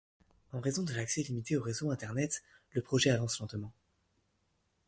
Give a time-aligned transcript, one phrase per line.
[0.51, 3.71] En raison de l'accès limité au réseau Internet, le projet avance lentement.